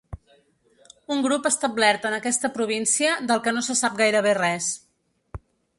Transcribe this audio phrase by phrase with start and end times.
[1.15, 4.73] Un grup establert en aquesta província del que no se sap gairebé res.